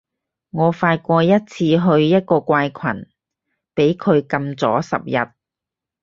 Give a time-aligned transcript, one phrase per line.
[0.49, 3.07] 我發過一次去一個怪群，
[3.75, 5.31] 畀佢禁咗十日